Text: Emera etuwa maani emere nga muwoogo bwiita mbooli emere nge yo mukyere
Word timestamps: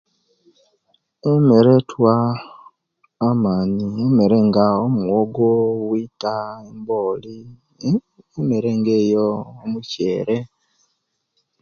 Emera 1.31 1.69
etuwa 1.79 2.15
maani 3.43 3.83
emere 4.05 4.37
nga 4.47 4.65
muwoogo 4.93 5.49
bwiita 5.79 6.35
mbooli 6.77 7.37
emere 8.39 8.69
nge 8.79 8.97
yo 9.13 9.27
mukyere 9.71 10.37